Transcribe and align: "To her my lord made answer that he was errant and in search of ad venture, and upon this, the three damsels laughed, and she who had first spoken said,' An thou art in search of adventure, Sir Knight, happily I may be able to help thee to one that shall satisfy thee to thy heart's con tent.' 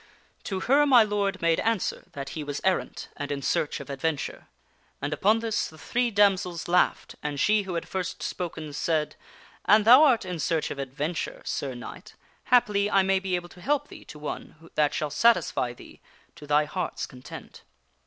"To 0.45 0.61
her 0.61 0.87
my 0.87 1.03
lord 1.03 1.43
made 1.43 1.59
answer 1.59 2.05
that 2.13 2.29
he 2.29 2.43
was 2.43 2.59
errant 2.63 3.09
and 3.17 3.31
in 3.31 3.43
search 3.43 3.79
of 3.79 3.87
ad 3.87 4.01
venture, 4.01 4.47
and 4.99 5.13
upon 5.13 5.41
this, 5.41 5.67
the 5.67 5.77
three 5.77 6.09
damsels 6.09 6.67
laughed, 6.67 7.13
and 7.21 7.39
she 7.39 7.61
who 7.61 7.75
had 7.75 7.87
first 7.87 8.23
spoken 8.23 8.73
said,' 8.73 9.15
An 9.65 9.83
thou 9.83 10.01
art 10.03 10.25
in 10.25 10.39
search 10.39 10.71
of 10.71 10.79
adventure, 10.79 11.43
Sir 11.45 11.75
Knight, 11.75 12.15
happily 12.45 12.89
I 12.89 13.03
may 13.03 13.19
be 13.19 13.35
able 13.35 13.49
to 13.49 13.61
help 13.61 13.89
thee 13.89 14.03
to 14.05 14.17
one 14.17 14.71
that 14.73 14.95
shall 14.95 15.11
satisfy 15.11 15.71
thee 15.71 16.01
to 16.35 16.47
thy 16.47 16.65
heart's 16.65 17.05
con 17.05 17.21
tent.' 17.21 17.61